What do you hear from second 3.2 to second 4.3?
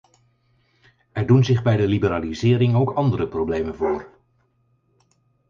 problemen voor.